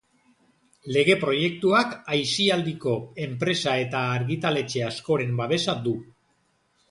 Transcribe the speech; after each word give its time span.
Lege 0.93 1.15
proiektuak 1.23 1.91
aisialdiko 2.15 2.95
enpresa 3.25 3.75
eta 3.83 4.01
argitaletxe 4.15 4.83
askoren 4.87 5.37
babesa 5.43 5.77
du. 5.87 5.97